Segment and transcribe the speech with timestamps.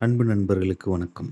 [0.00, 1.30] அன்பு நண்பர்களுக்கு வணக்கம்.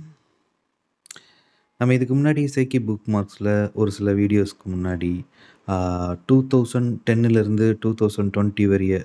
[1.80, 3.50] நம்ம இதுக்கு முன்னாடி சேக்கி புக் மார்க்ஸில்
[3.80, 5.10] ஒரு சில வீடியோஸ்க்கு முன்னாடி
[6.28, 8.96] டூ தௌசண்ட் டென்னிலேருந்து டூ தௌசண்ட் டுவெண்ட்டி வரைய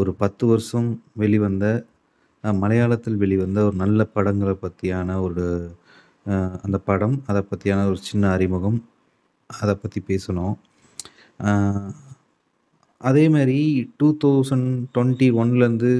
[0.00, 0.88] ஒரு 10 வருஷம்
[1.22, 1.64] வெளிவந்த
[2.62, 5.44] மலையாளத்தில் வெளிவந்த ஒரு நல்ல படங்களை பற்றியான ஒரு
[6.64, 8.80] அந்த படம், அதை பற்றியான ஒரு சின்ன அறிமுகம்,
[9.50, 10.56] அத பத்தி பேசுனோம்.
[14.24, 15.92] தௌசண்ட் டுவெண்ட்டி ஒன்லேருந்து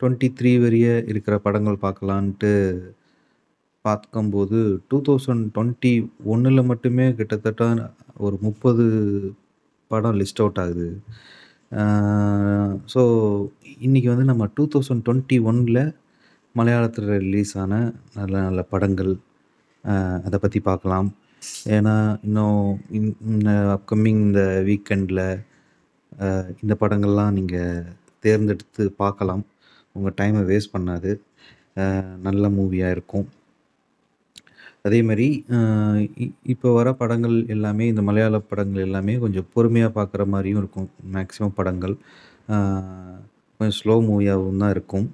[0.00, 2.50] 2021லேருந்து 23 வரைய இருக்கிற படங்கள் பார்க்கலான்ட்டு
[3.84, 4.58] பார்க்கும்போது,
[4.90, 7.62] 2021ல மட்டுமே கிட்டத்தட்ட
[8.26, 8.86] ஒரு 30
[9.90, 10.88] படம் லிஸ்ட் அவுட் ஆகுது.
[12.94, 13.00] ஸோ
[13.86, 15.82] இன்றைக்கி வந்து நம்ம டூ தௌசண்ட் டுவெண்ட்டி ஒனில்
[16.54, 17.72] மலையாளத்தில் ரிலீஸ் ஆன
[18.18, 19.14] நல்ல நல்ல படங்கள்,
[20.26, 21.08] அதை பற்றி பார்க்கலாம்.
[21.76, 21.94] ஏன்னா,
[22.26, 22.62] இன்னும்
[22.98, 25.24] இன் இந்த அப்கமிங் இந்த வீக்கெண்டில்
[26.62, 27.86] இந்த படங்கள்லாம் நீங்கள்
[28.24, 29.44] தேர்ந்தெடுத்து பார்க்கலாம்.
[29.98, 31.10] உங்கள் டைமை வேஸ்ட் பண்ணாது.
[32.26, 33.26] நல்ல மூவியாக இருக்கும்.
[34.86, 35.26] அதே மாதிரி
[36.16, 40.88] இ இப்போ வர படங்கள் எல்லாமே இந்த மலையாள படங்கள் எல்லாமே கொஞ்சம் பொறுமையாக பார்க்குற மாதிரியும் இருக்கும்.
[41.16, 41.94] மேக்ஸிமம் படங்கள்.
[43.60, 45.06] கொஞ்சம் ஸ்லோ மூவியாகவும் தான் இருக்கும்.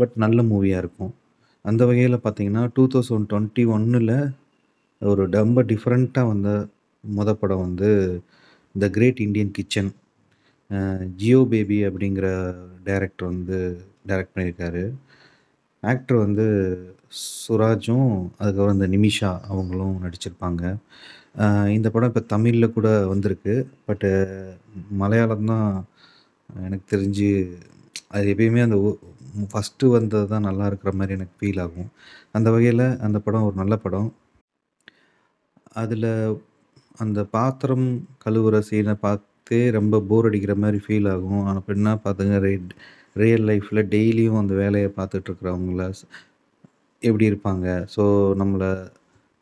[0.00, 1.12] பட் நல்ல மூவியாக இருக்கும்.
[1.64, 4.12] அந்த வகையில பார்த்தீங்கன்னா, 2021ல
[5.02, 6.50] ஒரு ரொம்ப டிஃப்ரெண்ட்டாக வந்த
[7.04, 7.88] மொத படம் வந்து
[8.74, 9.90] the great Indian kitchen.
[11.20, 12.26] Jeo Baby அப்படிங்கிற
[12.86, 13.58] டைரக்டர் வந்து
[14.10, 14.84] டைரக்ட் பண்ணியிருக்காரு.
[15.82, 16.46] ஆக்டர் வந்து
[17.22, 20.62] சுராஜும், அதுக்கப்புறம் இந்த நிமிஷா அவங்களும் நடிச்சிருப்பாங்க.
[21.76, 23.54] இந்த படம் இப்போ தமிழில் கூட வந்திருக்கு.
[23.88, 24.10] பட்டு
[25.02, 25.68] மலையாளம் தான்
[26.66, 27.30] எனக்கு தெரிஞ்சு
[28.14, 31.90] அது எப்பயுமே அந்த ஃபஸ்ட்டு ஃபர்ஸ்ட்டு வந்தது தான் நல்லா இருக்கிற மாதிரி எனக்கு ஃபீல் ஆகும்.
[32.36, 34.08] அந்த வகையில் அந்த படம் ஒரு நல்ல படம்.
[35.82, 36.10] அதில்
[37.02, 37.86] அந்த பாத்திரம்
[38.24, 41.42] கழுவுற சீன பார்த்தே ரொம்ப போர் அடிக்கிற மாதிரி ஃபீல் ஆகும்.
[41.48, 42.72] ஆனா பின்ன பார்த்துங்க ரெட்
[43.16, 45.82] ரியல் லைஃப்பில் டெய்லியும் அந்த வேலையை பார்த்துட்ருக்குறவங்கள
[47.02, 47.66] எப்படி இருப்பாங்க?
[47.94, 48.02] ஸோ
[48.40, 48.70] நம்மளை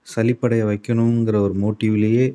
[0.06, 2.26] சலிப்படைய வைக்கணுங்கிற ஒரு மோட்டிவ்லேயே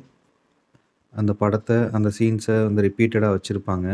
[1.14, 3.88] அந்த படத்தை அந்த சீன்ஸை வந்து ரிப்பீட்டடாக வச்சுருப்பாங்க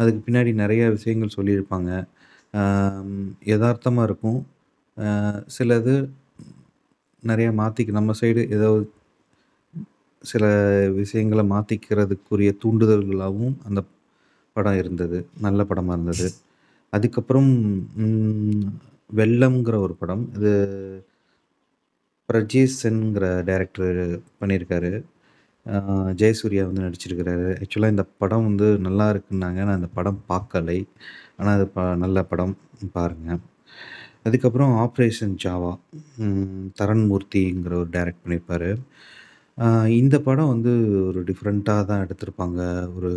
[0.00, 1.90] அதுக்கு பின்னாடி நிறைய விஷயங்கள் சொல்லியிருப்பாங்க.
[3.52, 4.40] யதார்த்தமாக இருக்கும்.
[5.56, 5.94] சிலது
[7.22, 8.68] நிறையா மாற்றிக்க நம்ம சைடு ஏதோ
[10.24, 10.44] சில
[11.00, 13.80] விஷயங்களை மாற்றிக்கிறதுக்குரிய தூண்டுதல்களாகவும் அந்த
[14.56, 15.18] படம் இருந்தது.
[15.46, 16.28] நல்ல படமாக இருந்தது.
[16.92, 17.50] அதுக்கப்புறம்
[19.20, 20.24] வெள்ளம்ங்கிற ஒரு படம்.
[20.36, 20.52] இது
[22.28, 23.98] பிரஜேஷ் சென்ங்கிற டைரக்டர்
[24.40, 24.92] பண்ணியிருக்காரு.
[26.20, 27.48] ஜெயசூர்யா வந்து நடிச்சிருக்கிறாரு.
[27.62, 29.60] ஆக்சுவலாக இந்த படம் வந்து நல்லா இருக்குன்னாங்க.
[29.68, 30.78] நான் இந்த படம் பார்க்கலை.
[31.38, 32.54] ஆனால் அது ப நல்ல படம்.
[32.96, 33.30] பாருங்க.
[34.28, 35.72] அதுக்கப்புறம் ஆப்ரேஷன் ஜாவா.
[36.80, 38.70] தரண் மூர்த்திங்கிற ஒரு டைரக்ட் பண்ணியிருப்பாரு.
[40.00, 40.72] இந்த படம் வந்து
[41.08, 42.60] ஒரு டிஃப்ரெண்ட்டாக தான் எடுத்திருப்பாங்க.
[42.98, 43.10] ஒரு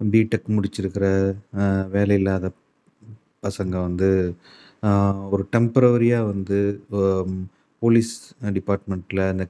[0.00, 1.06] பிடெக் முடிச்சிருக்கிற
[1.54, 2.46] வேலையில்லாத வேலை இல்லாத
[3.46, 4.08] பசங்க வந்து
[5.30, 6.58] ஒரு டெம்ப்ரவரியாக வந்து
[7.82, 8.14] போலீஸ்
[8.58, 9.44] டிபார்ட்மெண்ட்டில் அந்த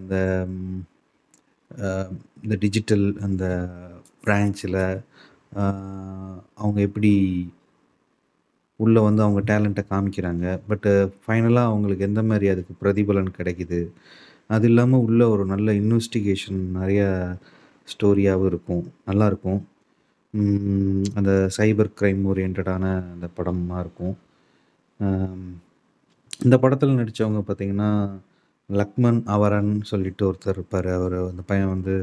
[0.00, 0.16] இந்த
[2.44, 3.44] இந்த டிஜிட்டல் அந்த
[4.24, 4.80] பிரான்ச்சில்
[6.60, 7.12] அவங்க எப்படி
[8.80, 10.46] உள்ள வந்து அவங்க டேலண்ட்டை காமிக்கிறாங்க.
[10.68, 10.88] பட்
[11.22, 13.80] ஃபைனலாக அவங்களுக்கு எந்த மாதிரி அதுக்கு பிரதிபலன் கிடைக்குது.
[14.46, 17.08] அது இல்லாமல் உள்ள ஒரு நல்ல இன்வெஸ்டிகேஷன் நிறையா
[17.92, 18.84] ஸ்டோரியாகவும் இருக்கும்.
[19.08, 19.60] நல்லாயிருக்கும்
[21.18, 22.84] அந்த சைபர் க்ரைம் ஓரியன்டான
[23.14, 24.14] அந்த படமாக இருக்கும்.
[26.44, 27.90] இந்த படத்தில் நடித்தவங்க பார்த்திங்கன்னா
[28.70, 31.94] லக்மன் அவரன் சொல்லிட்டு ஒருத்தர் இருப்பார் அவர் அந்த பையன் வந்து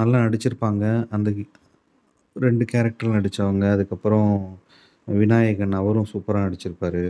[0.00, 0.84] நல்லா நடிச்சிருப்பாங்க.
[1.14, 1.28] அந்த
[2.36, 4.30] ரெண்டு கேரக்டர் நடித்தவங்க அதுக்கப்புறம்
[5.08, 7.02] விநாயகன் அவரும் சூப்பராக நடிச்சிருப்பார்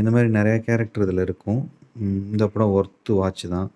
[0.00, 1.60] இந்த மாதிரி நிறையா கேரக்டர் இதில் இருக்கும்.
[2.32, 3.68] இந்த படம் ஒர்த்து வாட்ச் தான்.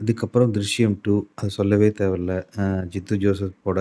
[0.00, 2.32] இதுக்கப்புறம் "திருஷ்யம் டூ அது சொல்லவே தேவையில்ல.
[2.92, 3.80] ஜித்து ஜோசப்போட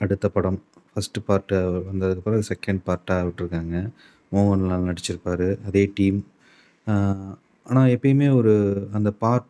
[0.00, 0.58] அடுத்த படம்.
[0.90, 1.56] ஃபர்ஸ்ட்டு பார்ட்டு
[1.88, 3.76] வந்ததுக்கப்புறம் செகண்ட் பார்ட்டாக விட்டுருக்காங்க.
[4.32, 6.18] மோகன்லால் நடிச்சிருப்பார் அதே டீம்.
[7.66, 8.54] ஆனால் எப்பயுமே ஒரு
[8.92, 9.48] அந்த பார்ட்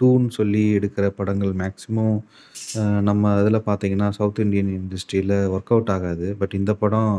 [0.00, 2.16] டூன்னு சொல்லி எடுக்கிற படங்கள் மேக்ஸிமம்
[3.08, 6.26] நம்ம இதில் பார்த்தீங்கன்னா, சவுத் இண்டியன் இண்டஸ்ட்ரியில ஒர்க் அவுட் ஆகாது.
[6.40, 7.14] பட் இந்த படம்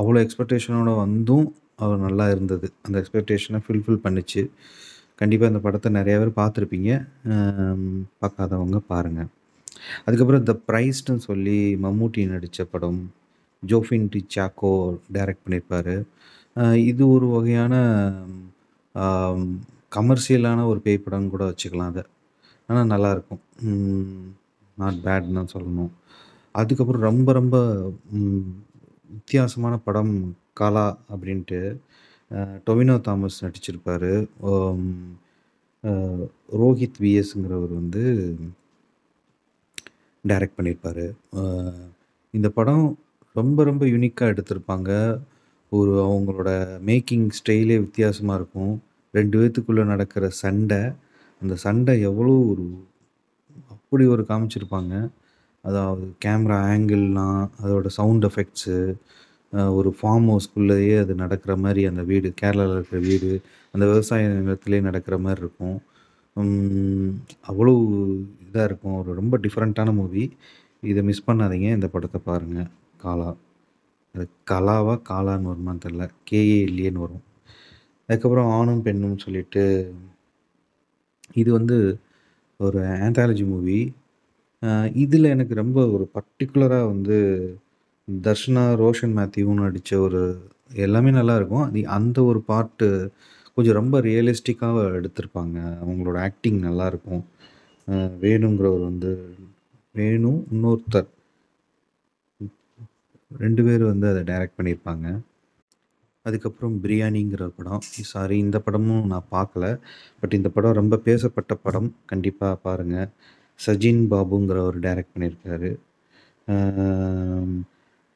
[0.00, 1.46] அவ்வளோ எக்ஸ்பெக்டேஷனோட வந்தும்
[1.82, 2.66] அது நல்லா இருந்தது.
[2.84, 4.42] அந்த எக்ஸ்பெக்டேஷனை ஃபுல்ஃபில் பண்ணிச்சு
[5.20, 6.90] கண்டிப்பாக இந்த படத்தை நிறையா பேர் பார்த்துருப்பீங்க.
[8.22, 9.30] பார்க்காதவங்க பாருங்கள்
[10.06, 13.00] அதுக்கப்புறம் த பிரைஸ்ட்ன்னு சொல்லி மம்மூட்டி நடித்த படம்.
[13.62, 14.72] ஜோஃபின் டி சாக்கோ
[15.16, 15.94] டைரக்ட் பண்ணியிருப்பார்
[16.90, 17.74] இது ஒரு வகையான
[19.96, 22.04] கமர்ஷியலான ஒரு பேய் படம் கூட வச்சுக்கலாம் அதை
[22.68, 23.42] ஆனால் நல்லாயிருக்கும்
[24.78, 25.92] நாட் பேட்ன்னு தான் சொல்லணும்.
[26.54, 27.56] அதுக்கப்புறம் ரொம்ப ரொம்ப
[29.16, 30.14] வித்தியாசமான படம்
[30.60, 31.60] காலா அப்படின்ட்டு.
[32.66, 34.10] டொவினோ தாமஸ் நடிச்சிருப்பார்
[36.60, 38.02] ரோஹித் விஎஸ்ங்கிறவர் வந்து
[40.24, 41.04] டைரக்ட் பண்ணியிருப்பார்
[42.34, 42.86] இந்த படம்
[43.38, 44.90] ரொம்ப ரொம்ப யூனிக்காக எடுத்திருப்பாங்க.
[45.72, 46.50] ஒரு அவங்களோட
[46.88, 48.74] மேக்கிங் ஸ்டைலே வித்தியாசமாக இருக்கும்.
[49.14, 50.80] ரெண்டு பேத்துக்குள்ளே நடக்கிற சண்டை,
[51.42, 52.66] அந்த சண்டை எவ்வளோ ஒரு
[53.74, 54.94] அப்படி ஒரு காமிச்சிருப்பாங்க.
[55.64, 58.78] அதாவது கேமரா ஆங்கிள்லாம், அதோட சவுண்ட் எஃபெக்ட்ஸு,
[59.54, 63.40] ஒரு ஃபார்ம் ஹவுஸ்க்குள்ளேயே அது நடக்கிற மாதிரி அந்த வீடு, கேரளாவில் இருக்கிற வீடு,
[63.72, 65.82] அந்த விவசாய நிலத்திலேயே நடக்கிற மாதிரி இருக்கும்.
[67.48, 67.72] அவ்வளோ
[68.46, 68.94] இதாக இருக்கும்.
[68.94, 70.36] ஒரு ரொம்ப டிஃப்ரெண்ட்டான மூவி.
[70.82, 71.68] இதை மிஸ் பண்ணாதீங்க.
[71.74, 72.66] இந்த படத்தை பாருங்க.
[73.02, 73.36] காலா.
[74.14, 74.94] அது கலாவா?
[75.08, 77.22] காலான்னு வருமான்னு கேஏ இல்லையேன்னு வரும்.
[78.06, 79.94] அதுக்கப்புறம் ஆணும் பெண்ணும் சொல்லிட்டு
[81.34, 81.98] இது வந்து
[82.58, 83.92] ஒரு ஆந்தாலஜி மூவி.
[84.94, 87.18] இதில் எனக்கு ரொம்ப ஒரு பர்டிகுலராக வந்து
[88.08, 90.20] தர்ஷனா, ரோஷன் மேத்யூன்னு நடித்த ஒரு
[90.74, 91.64] எல்லாமே நல்லாயிருக்கும்.
[91.68, 92.88] அது அந்த ஒரு பார்ட்டு
[93.54, 95.56] கொஞ்சம் ரொம்ப ரியலிஸ்டிக்காக எடுத்திருப்பாங்க.
[95.84, 97.22] அவங்களோட ஆக்டிங் நல்லாயிருக்கும்.
[98.24, 99.10] வேணுங்கிறவர் வந்து
[99.94, 101.08] வேணு இன்னொருத்தர்
[103.38, 105.06] ரெண்டு பேர் வந்து அதை டைரக்ட் பண்ணியிருப்பாங்க.
[106.26, 107.82] அதுக்கப்புறம் பிரியாணிங்கிற ஒரு படம்.
[108.12, 109.64] சாரி இந்த படமும் நான் பார்க்கல.
[110.20, 111.90] பட் இந்த படம் ரொம்ப பேசப்பட்ட படம்.
[112.12, 113.08] கண்டிப்பாக பாருங்கள்
[113.60, 115.70] சஜின் பாபுங்கிறவர் டைரக்ட் பண்ணியிருக்காரு.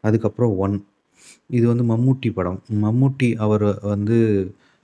[0.04, 0.76] அதுக்கப்புறம் ஒன்.
[1.56, 2.58] இது வந்து மம்முட்டி படம்.
[2.84, 4.18] மம்முட்டி அவர் வந்து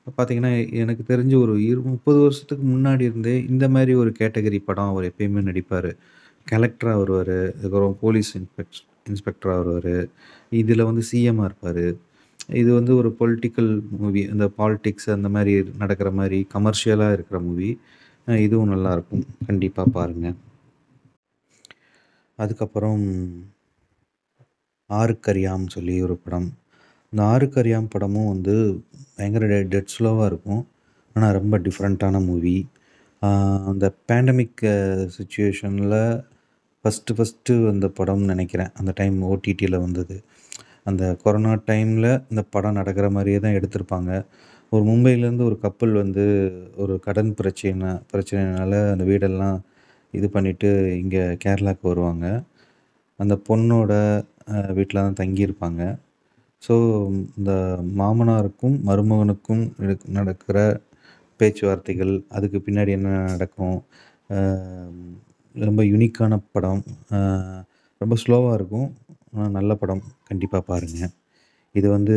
[0.07, 0.53] பார்த்திங்கன்னா
[0.83, 5.43] எனக்கு தெரிஞ்சு ஒரு இரு 30 வருஷத்துக்கு முன்னாடி இருந்தே இந்த மாதிரி ஒரு கேட்டகரி படம் அவர் எப்பயுமே
[5.49, 5.91] நடிப்பார்
[6.47, 8.81] கலெக்டராக வருவார் அதுக்கப்புறம் போலீஸ் இன்ஸ்பெக்ட்
[9.11, 9.95] இன்ஸ்பெக்டராக வருவார்
[10.61, 11.85] இதில் வந்து சிஎம்மாக இருப்பார்
[12.61, 13.71] இது வந்து ஒரு பொலிட்டிக்கல்
[14.01, 14.23] மூவி.
[14.33, 15.53] இந்த பாலிடிக்ஸ் அந்த மாதிரி
[15.83, 17.71] நடக்கிற மாதிரி கமர்ஷியலாக இருக்கிற மூவி.
[18.47, 19.25] இதுவும் நல்லாயிருக்கும்.
[19.49, 20.27] கண்டிப்பாக பாருங்க.
[22.39, 23.03] அதுக்கப்புறம்
[24.91, 26.49] ஆறுக்கரியாம் சொல்லி ஒரு படம்.
[27.13, 28.55] இந்த ஆருக்கரியாம் படமும் வந்து
[29.17, 30.63] பயங்கர டெ டெட் ஸ்லோவாக இருக்கும்.
[31.17, 32.57] ஆனால் ரொம்ப டிஃப்ரெண்ட்டான மூவி.
[33.71, 34.65] அந்த பேண்டமிக்
[35.17, 35.99] சுச்சுவேஷனில்
[36.85, 40.17] ஃபஸ்ட்டு ஃபஸ்ட்டு வந்த படம்னு நினைக்கிறேன் அந்த டைம் ஓடிடியில் வந்தது.
[40.91, 44.11] அந்த கொரோனா டைமில் இந்த படம் நடக்கிற மாதிரியே தான் எடுத்திருப்பாங்க.
[44.73, 46.25] ஒரு மும்பையிலேருந்து ஒரு கப்பல் வந்து
[46.83, 49.59] ஒரு கடன் பிரச்சனை பிரச்சனைனால அந்த வீடெல்லாம்
[50.15, 50.71] இது பண்ணிவிட்டு
[51.03, 52.27] இங்கே கேரளாவுக்கு வருவாங்க.
[53.21, 53.93] அந்த பொண்ணோட
[54.79, 55.83] வீட்டில் தான் தங்கியிருப்பாங்க.
[56.67, 56.75] ஸோ
[57.39, 57.53] இந்த
[58.01, 60.59] மாமனாருக்கும், மருமகனுக்கும் நடக் நடக்கிற
[61.41, 63.79] பேச்சுவார்த்தைகள், அதுக்கு பின்னாடி என்ன நடக்கும்?
[65.55, 66.83] ரொம்ப யூனிக்கான படம்.
[68.01, 68.89] ரொம்ப ஸ்லோவாக இருக்கும்.
[69.35, 70.03] ஆனால் நல்ல படம்.
[70.31, 71.13] கண்டிப்பாக பாருங்கள்
[71.75, 72.17] இது வந்து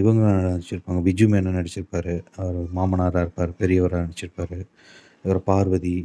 [0.00, 1.00] இவங்க நடிச்சிருப்பாங்க.
[1.06, 2.12] பிஜு மேனன் நடிச்சிருப்பார்
[2.42, 4.56] அவர் மாமனாராக இருப்பார் பெரியவராக நடிச்சிருப்பார்
[5.22, 5.96] அப்புறம் பார்வதி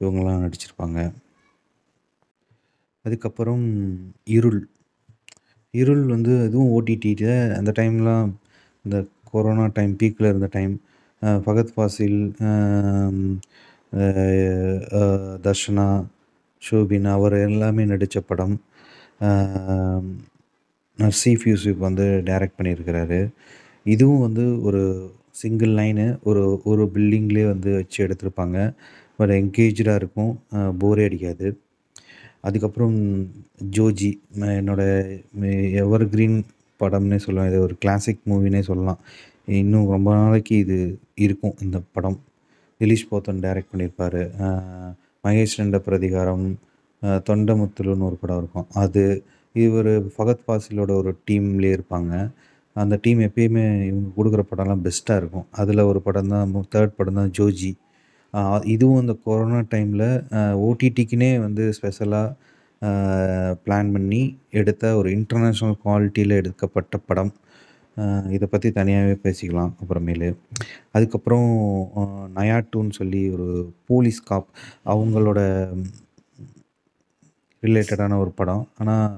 [0.00, 0.98] இவங்கெல்லாம் நடிச்சிருப்பாங்க.
[3.04, 3.64] அதுக்கப்புறம்
[4.30, 4.60] இருள்.
[5.74, 7.28] இருள் வந்து அதுவும் ஓடிடியில்
[7.58, 8.28] அந்த டைம்லாம்
[8.84, 8.96] இந்த
[9.32, 10.74] கொரோனா டைம் பீக்கில் இருந்த டைம்.
[11.42, 12.18] ஃபகத் ஃபாசில்,
[15.46, 15.86] தர்ஷனா,
[16.62, 18.56] ஷோபின் அவர் எல்லாமே நடித்த படம்.
[19.20, 19.30] அ
[20.98, 23.20] நசீஃப் யூசுப் வந்து டைரக்ட் பண்ணியிருக்கிறாரு.
[23.86, 24.82] இதுவும் வந்து ஒரு
[25.34, 28.58] சிங்கிள் லைனு ஒரு ஒரு பில்டிங்லேயே வந்து வச்சு எடுத்திருப்பாங்க.
[29.18, 30.32] ஒரு என்கேஜாக இருக்கும்.
[30.82, 31.48] போரே அடிக்காது.
[32.48, 32.96] அதுக்கப்புறம்
[33.76, 34.10] ஜோஜி
[34.40, 34.82] ம என்னோட
[35.82, 36.38] எவர் கிரீன்
[36.82, 37.50] படம்னே சொல்லலாம்.
[37.50, 39.00] இது ஒரு கிளாசிக் மூவினே சொல்லலாம்.
[39.60, 40.78] இன்னும் ரொம்ப நாளைக்கு இது
[41.24, 42.18] இருக்கும் இந்த படம்.
[42.80, 44.20] திலீஷ் போத்தன் டைரக்ட் பண்ணியிருப்பார்
[45.26, 46.46] மகேஷ் ரெண்ட பிரதிகாரம்,
[47.28, 48.66] தொண்டமுத்துலுன்னு ஒரு படம் இருக்கும்.
[48.82, 49.04] அது
[49.64, 52.12] இவர் ஃபகத் ஃபாசிலோட ஒரு டீம்லேயே இருப்பாங்க.
[52.82, 55.46] அந்த டீம் எப்பயுமே இவங்க கொடுக்குற படம்லாம் பெஸ்ட்டாக இருக்கும்.
[55.60, 57.70] அதில் ஒரு படம் தான் தேர்ட் படம் தான் ஜோஜி.
[58.72, 60.06] இதுவும் இந்த கொரோனா டைமில்
[60.64, 62.36] ஓடிடிக்குனே ஓடிடிக்குன்னே வந்து ஸ்பெஷலாக
[63.64, 64.22] பிளான் பண்ணி
[64.60, 67.32] எடுத்த ஒரு இன்டர்நேஷ்னல் குவாலிட்டியில் எடுக்கப்பட்ட படம்.
[68.36, 70.30] இதை பற்றி தனியாகவே பேசிக்கலாம் அப்புறமேலு.
[70.92, 71.48] அதுக்கப்புறம்
[72.36, 73.48] நயா டூன்னு சொல்லி ஒரு
[73.90, 74.48] போலீஸ் காப்
[74.86, 75.40] அவங்களோட
[77.62, 78.64] ரிலேட்டடான ஒரு படம்.
[78.78, 79.12] ஆனால்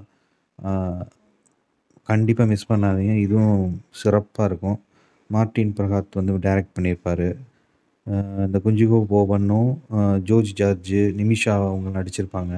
[2.09, 3.15] கண்டிப்பாக மிஸ் பண்ணாதீங்க.
[3.27, 3.63] இதுவும்
[4.01, 4.79] சிறப்பாக இருக்கும்.
[5.31, 7.27] மார்ட்டின் பிரகாத் வந்து டைரக்ட் பண்ணியிருப்பார்
[8.47, 12.53] இந்த குஞ்சுகோ போவன்னும் ஜோஜ் ஜோர்ஜ் ஜார்ஜ், நிமிஷா அவங்க நடிச்சிருப்பாங்க.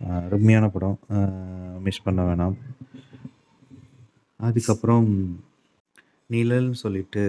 [0.00, 0.98] அ அருமையான படம்.
[1.86, 2.56] மிஸ் பண்ண வேணாம்.
[4.40, 5.08] அதுக்கப்புறம்
[6.30, 7.24] நிழல்னு சொல்லிட்டு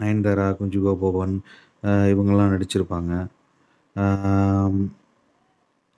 [0.00, 1.34] நயன்தாரா, குஞ்சுகோ போபன்
[2.12, 3.12] இவங்கெல்லாம் நடிச்சிருப்பாங்க.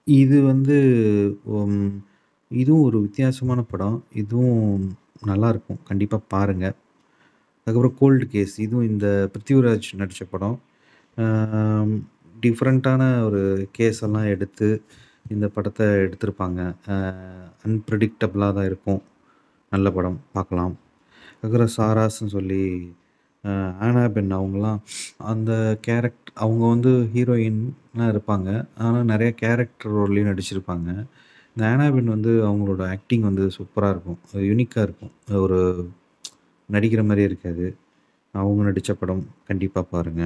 [0.07, 0.77] இது வந்து
[2.51, 3.99] இதுவும் ஒரு வித்தியாசமான படம்.
[4.23, 4.85] இதுவும்
[5.31, 5.83] நல்லாயிருக்கும்.
[5.89, 6.77] கண்டிப்பாக பாருங்கள்
[7.71, 10.57] அதுக்கப்புறம் கோல்டு கேஸ் இதுவும் இந்த பிருத்திவிராஜ் நடித்த படம்.
[12.37, 14.69] டிஃப்ரெண்ட்டான ஒரு கேஸ் எல்லாம் எடுத்து
[15.27, 16.61] இந்த படத்தை எடுத்திருப்பாங்க.
[16.89, 16.95] அ
[18.53, 19.03] தான் இருக்கும்.
[19.73, 20.75] நல்ல படம் பார்க்கலாம்.
[21.35, 22.63] அதுக்கப்புறம் சாராஸ்ன்னு சொல்லி
[23.45, 24.33] ஆனாபென் ஆனா பென்
[25.31, 25.53] அந்த
[25.87, 28.49] கேரக்ட் அவங்க வந்து ஹீரோயின்லாம் இருப்பாங்க.
[28.79, 30.89] ஆனால் நிறைய கேரக்டர் ரோல்லையும் நடிச்சிருப்பாங்க.
[31.57, 34.19] இந்த ஆனாபென் வந்து அவங்களோட ஆக்டிங் வந்து சூப்பராக இருக்கும்.
[34.51, 35.15] யூனிக்காக இருக்கும்.
[35.43, 35.61] ஒரு
[36.73, 37.67] நடிக்கிற மாதிரி இருக்காது.
[38.35, 40.23] அவங்க நடித்த படம் கண்டிப்பாக பாருங்க.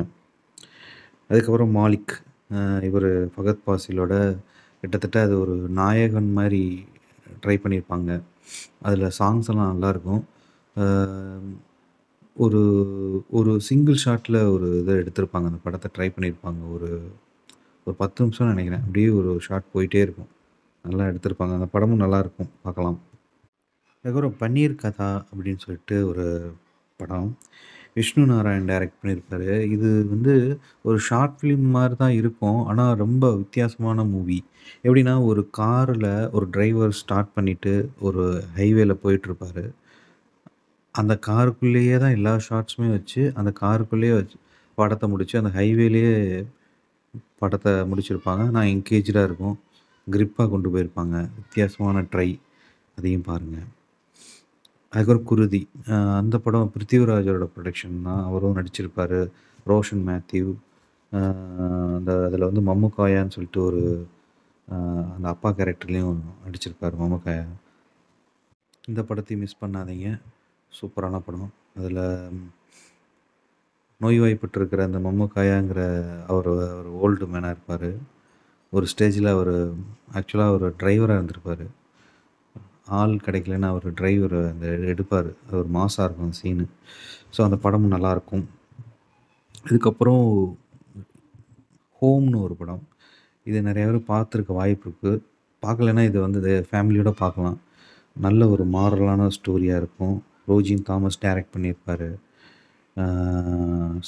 [1.29, 2.15] அதுக்கப்புறம் மாலிக்.
[2.89, 4.15] இவர் ஃபகத் பாசிலோட
[4.81, 6.63] கிட்டத்தட்ட அது ஒரு நாயகன் மாதிரி
[7.43, 8.11] ட்ரை பண்ணியிருப்பாங்க.
[8.87, 10.23] அதில் சாங்ஸ் எல்லாம் நல்லாயிருக்கும்
[12.45, 12.61] ஒரு
[13.39, 15.47] ஒரு சிங்கிள் ஷாட்டில் ஒரு இதை எடுத்திருப்பாங்க.
[15.51, 16.63] அந்த படத்தை ட்ரை பண்ணியிருப்பாங்க.
[16.77, 16.89] ஒரு
[17.85, 20.31] ஒரு பத்து நிமிஷம் நினைக்கிறேன் அப்படியே ஒரு ஷாட் போயிட்டே இருக்கும்.
[20.85, 21.55] நல்லா எடுத்திருப்பாங்க.
[21.59, 22.99] அந்த படமும் நல்லாயிருக்கும் பார்க்கலாம்.
[24.05, 26.25] அதுக்கப்புறம் பன்னீர் கதா அப்படின்னு சொல்லிட்டு ஒரு
[26.97, 27.29] படம்.
[27.95, 29.49] விஷ்ணு நாராயண் டைரக்ட் பண்ணியிருப்பாரு.
[29.75, 30.35] இது வந்து
[30.83, 32.59] ஒரு ஷார்ட் ஃபிலிம் மாதிரி தான் இருக்கும்.
[32.65, 34.39] ஆனால் ரொம்ப வித்தியாசமான மூவி.
[34.85, 37.73] எப்படின்னா ஒரு காரில் ஒரு டிரைவர் ஸ்டார்ட் பண்ணிவிட்டு
[38.07, 38.25] ஒரு
[38.57, 39.65] ஹைவேல போயிட்டுருப்பாரு.
[40.95, 44.37] அந்த காருக்குள்ளேயே தான் எல்லா ஷார்ட்ஸுமே வச்சு, அந்த காருக்குள்ளேயே வச்சு
[44.79, 46.13] படத்தை முடித்து அந்த ஹைவேலேயே
[47.39, 48.45] படத்தை முடிச்சிருப்பாங்க.
[48.57, 49.57] நான் என்கேஜாக இருக்கும்.
[50.07, 51.17] க்ரிப்பாக கொண்டு போயிருப்பாங்க.
[51.41, 52.29] வித்தியாசமான ட்ரை.
[52.99, 53.69] அதையும் பாருங்கள்
[54.99, 55.61] அகர்குருதி குருதி.
[56.21, 58.23] அந்த படம் பிருத்திவிராஜோட ப்ரொடக்ஷன் தான்.
[58.29, 59.19] அவரும் நடிச்சிருப்பார்
[59.71, 60.47] ரோஷன் மேத்யூ.
[61.97, 63.83] அந்த அதில் வந்து மம்முக்காயான்னு சொல்லிட்டு ஒரு
[65.15, 67.45] அந்த அப்பா கேரக்டர்லேயும் நடிச்சிருப்பார் மம்முக்காயா.
[68.91, 70.09] இந்த படத்தையும் மிஸ் பண்ணாதீங்க.
[70.73, 71.53] சூப்பரான படம்.
[71.79, 72.03] அதில்
[74.01, 75.81] நோய்வாய்ப்பட்டிருக்கிற அந்த மம்முக்காயாங்கிற
[76.33, 76.49] அவர்
[76.81, 77.91] ஒரு ஓல்டு மேனாக இருப்பார்
[78.73, 79.55] ஒரு ஸ்டேஜில் அவர்
[80.19, 81.67] ஆக்சுவலாக ஒரு டிரைவராக இருந்திருப்பார்
[82.87, 85.29] ஆள் கிடைக்கலன்னு அவர் டிரைவர் அந்த எடுப்பார்
[85.61, 86.67] ஒரு மாஸா இருக்கும் அந்த சீனு.
[87.35, 88.45] ஸோ அந்த படமும் நல்லாயிருக்கும்
[89.69, 90.25] இதுக்கப்புறம்
[92.01, 92.83] ஹோம்னு ஒரு படம்.
[93.49, 95.23] இது நிறைய பேர் பார்த்துருக்க வாய்ப்பு இருக்குது
[95.63, 97.59] பார்க்கலன்னா இது வந்து ஃபேமிலியோடு பார்க்கலாம்.
[98.27, 100.17] நல்ல ஒரு மாரலான ஸ்டோரியாக இருக்கும்.
[100.51, 102.07] ரோஜின் தாமஸ் டைரக்ட் பண்ணியிருப்பார்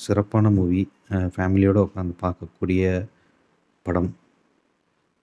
[0.05, 0.83] சிறப்பான மூவி.
[1.35, 2.83] ஃபேமிலியோடு உட்காந்து பார்க்கக்கூடிய
[3.87, 4.11] படம்.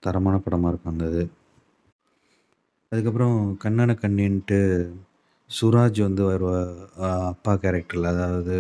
[0.03, 1.23] தரமான படமாக இருக்கும் அந்த இது.
[2.93, 4.57] அதுக்கப்புறம் கண்ணான கண்ணின்ட்டு
[5.49, 6.57] சுராஜ் வந்து வருவா
[7.31, 8.57] அப்பா கேரக்டரில் அதாவது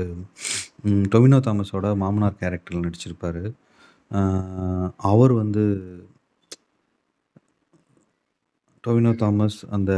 [0.85, 3.43] டொமினோ டொவினோ தாமஸோட மாமனார் கேரக்டரில் நடிச்சிருப்பார்
[5.11, 5.63] அவர் வந்து
[8.83, 9.91] டொவினோ தாமஸ், அந்த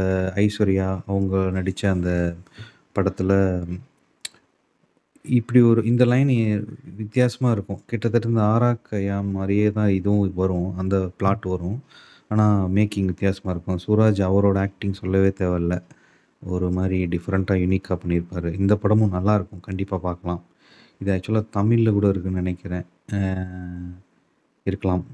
[0.44, 2.10] ஐஸ்வர்யா அவங்க நடித்த அந்த
[2.96, 3.34] படத்தில்
[5.24, 6.32] இப்படி ஒரு இந்த லைன்
[7.00, 7.80] வித்தியாசமாக இருக்கும்.
[7.90, 8.70] கிட்டத்தட்ட இந்த ஆரா
[9.36, 10.68] மாதிரியே தான் இதுவும் வரும்.
[10.82, 11.78] அந்த பிளாட் வரும்.
[12.30, 13.80] ஆனால் மேக்கிங் வித்தியாசமாக இருக்கும்.
[13.84, 15.74] சூராஜ் அவரோட ஆக்டிங் சொல்லவே தேவையில்ல.
[16.42, 18.48] ஒரு மாதிரி டிஃப்ரெண்ட்டாக யூனிக்காக பண்ணியிருப்பாரு.
[18.60, 20.42] இந்த படமும் நல்லாயிருக்கும் கண்டிப்பாக பார்க்கலாம்.
[21.00, 22.86] இது ஆக்சுவலாக தமிழில் கூட இருக்குன்னு நினைக்கிறேன்
[24.66, 25.04] இருக்கலாம்.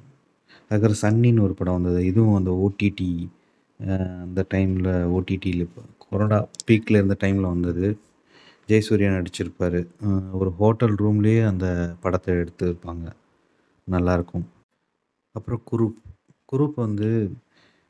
[0.71, 2.00] அதுக்கப்புறம் சன்னின்னு ஒரு படம் வந்தது.
[2.11, 3.11] இதுவும் அந்த ஓடிடி
[4.25, 5.64] அந்த டைமில் ஓடிடியில்
[6.04, 7.87] கொரோனா பீக்கில் இருந்த டைமில் வந்தது.
[8.69, 9.78] ஜெயசூர்யா நடிச்சிருப்பார்
[10.40, 11.66] ஒரு ஹோட்டல் ரூம்லேயே அந்த
[12.02, 13.07] படத்தை எடுத்துருப்பாங்க
[13.88, 14.47] நல்லாயிருக்கும்
[15.37, 15.99] அப்புறம் குரூப்.
[16.52, 17.09] குரூப் வந்து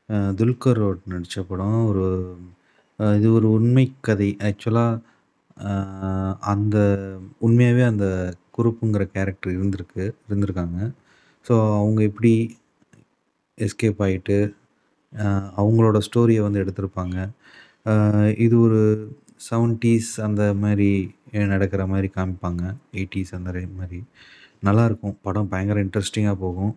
[0.09, 0.81] அ துல்கரோட
[1.13, 1.79] நடித்த படம்.
[1.91, 2.05] ஒரு
[3.17, 4.29] இது ஒரு உண்மை கதை.
[4.49, 5.01] ஆக்சுவலாக
[6.53, 6.77] அந்த
[7.45, 8.07] உண்மையாகவே அந்த
[8.57, 10.77] குரூப்புங்கிற கேரக்டர் இருந்திருக்கு இருந்திருக்காங்க.
[11.45, 12.33] ஸோ அவங்க எப்படி
[13.57, 14.37] எஸ்கேப் ஆகிட்டு
[15.61, 17.17] அவங்களோட ஸ்டோரியை வந்து எடுத்திருப்பாங்க.
[18.45, 18.81] இது ஒரு
[19.49, 19.91] 70ஸ்
[20.27, 20.89] அந்த மாதிரி
[21.53, 22.63] நடக்கிற மாதிரி காமிப்பாங்க.
[22.97, 23.63] 80ஸ் அந்த ரே
[24.63, 26.73] நல்லாயிருக்கும் படம் பயங்கர இன்ட்ரெஸ்டிங்காக போகும்.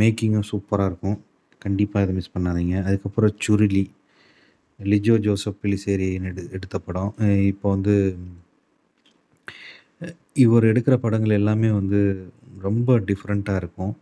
[0.00, 1.18] மேக்கிங்கும் சூப்பராக இருக்கும்.
[1.64, 2.74] கண்டிப்பாக இதை மிஸ் பண்ணாதீங்க.
[2.88, 3.84] அதுக்கப்புறம் சுருளி.
[4.80, 7.12] லிஜோ ஜோசப் பிலிசேரி எடு எடுத்த படம்.
[7.50, 7.94] இப்போ வந்து
[10.44, 12.00] இவர் எடுக்கிற படங்கள் எல்லாமே வந்து
[12.66, 13.94] ரொம்ப டிஃப்ரெண்ட்டாக இருக்கும்.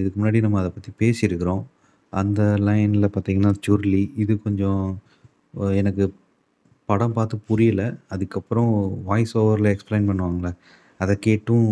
[0.00, 1.62] இதுக்கு முன்னாடி நம்ம அதை பற்றி பேசியிருக்கிறோம்.
[2.12, 4.02] அந்த லைனில் பார்த்திங்கன்னா சுருளி.
[4.22, 4.84] இது கொஞ்சம்
[5.80, 6.04] எனக்கு
[6.90, 7.82] படம் பார்த்து புரியல.
[8.14, 8.72] அதுக்கப்புறம்
[9.08, 10.52] வாய்ஸ் ஓவரில் எக்ஸ்ப்ளைன் பண்ணுவாங்களே
[11.04, 11.66] அதை கேட்டும்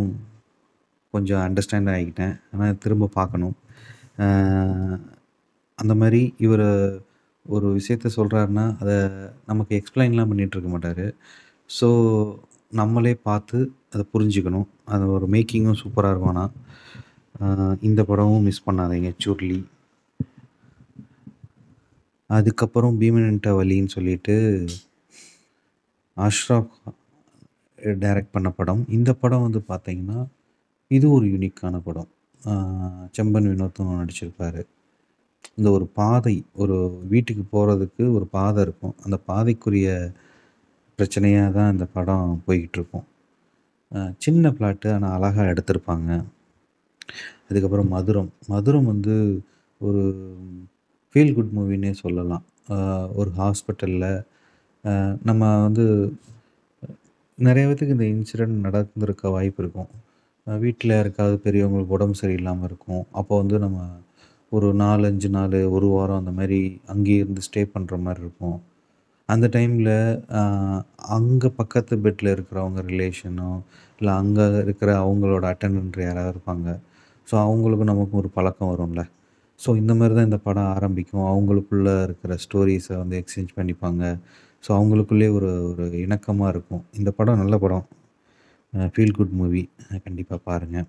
[1.16, 2.34] கொஞ்சம் அண்டர்ஸ்டாண்ட் ஆகிக்கிட்டேன்.
[2.52, 3.56] ஆனால் திரும்ப பார்க்கணும்.
[5.78, 6.66] அந்த மாதிரி இவர்
[7.46, 8.96] ஒரு விஷயத்த சொல்கிறாருன்னா அதை
[9.50, 11.04] நமக்கு எக்ஸ்பிளைன்லாம் பண்ணிகிட்ருக்க மாட்டார்
[11.70, 11.88] ஸோ
[12.80, 13.58] நம்மளே பார்த்து
[13.92, 14.68] அதை புரிஞ்சுக்கணும்.
[14.94, 19.08] அது ஒரு மேக்கிங்கும் சூப்பராக இருக்கும் ஆனால் இந்த படமும் மிஸ் பண்ணாதீங்க.
[19.24, 19.58] சுருளி.
[22.30, 24.34] அதுக்கப்புறம் பீமன் வலின்னு சொல்லிட்டு
[26.16, 26.72] அஷ்ராஃப்
[28.02, 28.82] டைரக்ட் பண்ண படம்.
[28.96, 30.20] இந்த படம் வந்து பார்த்தீங்கன்னா,
[30.90, 32.10] இது ஒரு யூனிக்கான படம்.
[33.16, 34.62] செம்பன் வினோத்தும் நடிச்சிருப்பாரு.
[35.58, 36.76] இந்த ஒரு பாதை, ஒரு
[37.12, 38.94] வீட்டுக்கு போகிறதுக்கு ஒரு பாதை இருக்கும்.
[39.04, 39.88] அந்த பாதைக்குரிய
[40.98, 43.06] பிரச்சனையாக தான் இந்த படம் போய்கிட்டுருக்கும்
[44.24, 46.10] சின்ன பிளாட்டு ஆனால் அழகாக எடுத்திருப்பாங்க.
[47.48, 48.30] அதுக்கப்புறம் மதுரம்.
[48.52, 49.16] மதுரம் வந்து
[49.80, 50.02] ஒரு
[51.10, 52.44] ஃபீல் குட் மூவின்னே சொல்லலாம்.
[53.18, 54.10] ஒரு ஹாஸ்பிட்டலில்
[55.28, 55.84] நம்ம வந்து
[57.38, 59.90] நிறைய பேத்துக்கு இந்த இன்சிடெண்ட் நடந்திருக்க வாய்ப்பு இருக்கும்.
[60.46, 63.04] வீட்டில் யாருக்காவது பெரியவங்களுக்கு உடம்பு சரியில்லாமல் இருக்கும்.
[63.20, 63.78] அப்போ வந்து நம்ம
[64.52, 66.58] ஒரு நாலு அஞ்சு நாள் ஒரு வாரம் அந்த மாதிரி
[66.92, 68.58] அங்கேயே இருந்து ஸ்டே பண்ணுற மாதிரி இருக்கும்.
[69.28, 69.92] அந்த டைமில்
[71.16, 73.50] அங்கே பக்கத்து பெட்டில் இருக்கிறவங்க ரிலேஷனோ
[74.00, 76.68] இல்லை அங்கே இருக்கிற அவங்களோட அட்டண்டன்ட் யாராவது இருப்பாங்க.
[77.28, 79.02] ஸோ அவங்களுக்கும் நமக்கும் ஒரு பழக்கம் வரும்ல.
[79.60, 81.26] ஸோ இந்த மாதிரி தான் இந்த படம் ஆரம்பிக்கும்.
[81.32, 84.02] அவங்களுக்குள்ள இருக்கிற ஸ்டோரிஸை வந்து எக்ஸ்சேஞ்ச் பண்ணிப்பாங்க.
[84.64, 86.84] ஸோ அவங்களுக்குள்ளே ஒரு ஒரு இணக்கமாக இருக்கும்.
[87.00, 87.86] இந்த படம் நல்ல படம்.
[88.92, 89.62] ஃபீல் குட் மூவி
[90.04, 90.88] கண்டிப்பாக பாருங்கள்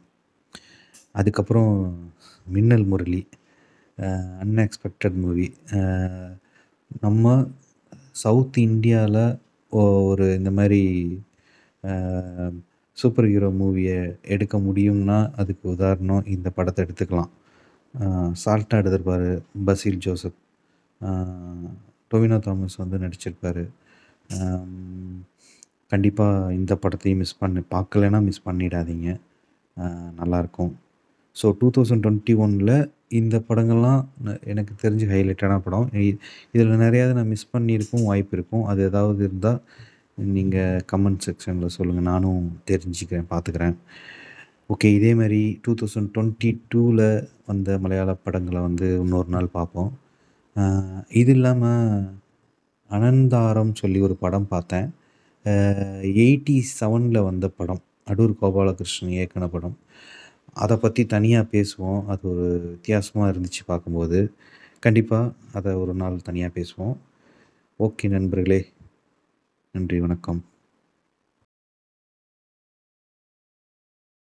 [1.12, 1.74] அதுக்கப்புறம்
[2.48, 3.22] மின்னல் முரளி
[4.44, 5.48] அன்எக்ஸ்பெக்டட் மூவி
[7.06, 7.26] நம்ம
[8.24, 9.24] சவுத் இந்தியாவில்
[9.72, 10.82] ஒரு இந்த மாதிரி
[12.98, 13.98] சூப்பர் ஹீரோ மூவியை
[14.34, 17.32] எடுக்க முடியும்னா அதுக்கு உதாரணம் இந்த படத்தை எடுத்துக்கலாம்.
[18.44, 19.28] சால்ட்டாக எடுத்திருப்பார்
[19.68, 20.38] பசீல் ஜோசப்.
[22.12, 23.64] டொவினோ தாமஸ் வந்து நடிச்சிருப்பார்.
[25.92, 29.10] கண்டிப்பாக இந்த படத்தையும் மிஸ் பண்ணி பார்க்கலன்னா மிஸ் பண்ணிடாதீங்க.
[30.20, 30.72] நல்லாயிருக்கும்
[31.40, 32.76] ஸோ டூ தௌசண்ட் டுவெண்ட்டி ஒனில்
[33.20, 34.02] இந்த படங்கள்லாம்
[34.52, 35.88] எனக்கு தெரிஞ்சு ஹைலைட்டான படம்.
[36.56, 38.66] இதில் நிறையாவது நான் மிஸ் பண்ணியிருக்கும் வாய்ப்பு இருக்கும்.
[38.72, 39.60] அது ஏதாவது இருந்தால்
[40.36, 43.76] நீங்கள் கமெண்ட் செக்ஷனில் சொல்லுங்கள் நானும் தெரிஞ்சுக்கிறேன் பார்த்துக்கிறேன்.
[44.74, 47.08] ஓகே இதே மாதிரி டூ தௌசண்ட் டுவெண்ட்டி டூவில்
[47.50, 49.92] வந்த மலையாள படங்களை வந்து இன்னொரு நாள் பார்ப்போம்.
[51.22, 52.08] இது இல்லாமல்
[52.90, 54.88] அனந்தாரம் சொல்லி ஒரு படம் பார்த்தேன்.
[56.02, 59.78] எயிட்டி செவனில் வந்த படம் அடூர் கோபாலகிருஷ்ணன் இயக்கின படம்.
[60.54, 62.06] அதை பற்றி தனியாக பேசுவோம்.
[62.06, 64.34] அது ஒரு வித்தியாசமாக இருந்துச்சு பார்க்கும்போது.
[64.80, 66.98] கண்டிப்பாக அதை ஒரு நாள் தனியாக பேசுவோம்.
[67.80, 68.66] ஓகே நண்பர்களே.
[69.72, 70.46] நன்றி வணக்கம்.